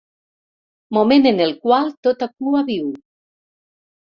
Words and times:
Moment 0.97 1.27
en 1.31 1.43
el 1.45 1.53
qual 1.67 1.91
tota 2.09 2.29
cua 2.33 2.65
viu. 2.71 2.89